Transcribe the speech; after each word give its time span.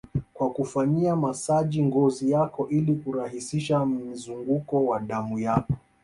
kwa 0.33 0.49
kufanyia 0.49 1.15
masaji 1.15 1.83
ngozi 1.85 2.31
yako 2.31 2.67
ili 2.69 2.95
kurahisisha 2.95 3.85
mzunguko 3.85 4.85
wa 4.85 4.99
damu 4.99 5.39
yako 5.39 5.73